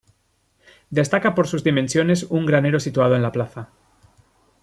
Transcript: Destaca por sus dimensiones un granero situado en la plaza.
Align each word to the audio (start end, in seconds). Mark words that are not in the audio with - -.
Destaca 0.89 1.35
por 1.35 1.47
sus 1.47 1.63
dimensiones 1.63 2.23
un 2.23 2.47
granero 2.47 2.79
situado 2.79 3.15
en 3.15 3.21
la 3.21 3.31
plaza. 3.31 3.69